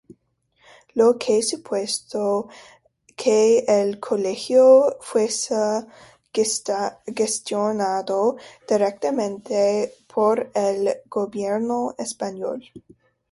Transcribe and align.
Lo 0.99 1.07
que 1.19 1.43
supuso 1.49 2.47
que 3.15 3.59
el 3.67 3.99
Colegio 3.99 4.97
fuese 4.99 5.85
gestionado 7.13 8.35
directamente 8.67 9.93
por 10.11 10.49
el 10.55 10.95
Gobierno 11.07 11.93
español. 11.99 12.63